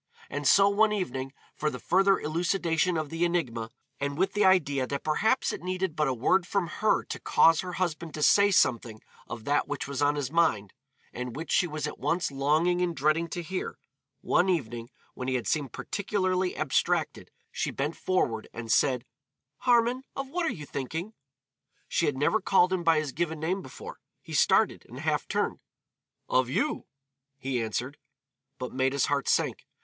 And 0.31 0.47
so, 0.47 0.67
one 0.67 0.91
evening, 0.91 1.31
for 1.55 1.69
the 1.69 1.77
further 1.77 2.19
elucidation 2.19 2.97
of 2.97 3.11
the 3.11 3.23
enigma, 3.23 3.69
and 3.99 4.17
with 4.17 4.33
the 4.33 4.43
idea 4.43 4.87
that 4.87 5.03
perhaps 5.03 5.53
it 5.53 5.61
needed 5.61 5.95
but 5.95 6.07
a 6.07 6.13
word 6.15 6.47
from 6.47 6.65
her 6.67 7.03
to 7.03 7.19
cause 7.19 7.59
her 7.61 7.73
husband 7.73 8.15
to 8.15 8.23
say 8.23 8.49
something 8.49 9.01
of 9.27 9.43
that 9.45 9.67
which 9.67 9.87
was 9.87 10.01
on 10.01 10.15
his 10.15 10.31
mind, 10.31 10.73
and 11.13 11.35
which 11.35 11.51
she 11.51 11.67
was 11.67 11.85
at 11.85 11.99
once 11.99 12.31
longing 12.31 12.81
and 12.81 12.95
dreading 12.95 13.27
to 13.27 13.43
hear 13.43 13.77
one 14.21 14.49
evening 14.49 14.89
when 15.13 15.27
he 15.27 15.35
had 15.35 15.45
seemed 15.45 15.71
particularly 15.71 16.57
abstracted, 16.57 17.29
she 17.51 17.69
bent 17.69 17.95
forward 17.95 18.49
and 18.51 18.71
said, 18.71 19.05
"Harmon, 19.57 20.03
of 20.15 20.27
what 20.29 20.47
are 20.47 20.51
you 20.51 20.65
thinking?" 20.65 21.13
She 21.87 22.07
had 22.07 22.17
never 22.17 22.41
called 22.41 22.73
him 22.73 22.83
by 22.83 22.97
his 22.97 23.11
given 23.11 23.39
name 23.39 23.61
before. 23.61 23.99
He 24.23 24.33
started, 24.33 24.83
and 24.89 25.01
half 25.01 25.27
turned. 25.27 25.59
"Of 26.27 26.49
you," 26.49 26.87
he 27.37 27.61
answered. 27.61 27.99
But 28.57 28.73
Maida's 28.73 29.05
heart 29.05 29.29
sank. 29.29 29.67